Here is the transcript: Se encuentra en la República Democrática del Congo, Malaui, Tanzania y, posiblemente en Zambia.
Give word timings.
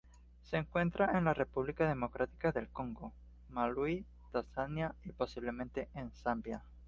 Se 0.41 0.57
encuentra 0.57 1.15
en 1.15 1.25
la 1.25 1.35
República 1.35 1.87
Democrática 1.87 2.51
del 2.51 2.67
Congo, 2.69 3.13
Malaui, 3.49 4.03
Tanzania 4.31 4.95
y, 5.03 5.11
posiblemente 5.11 5.89
en 5.93 6.09
Zambia. 6.11 6.63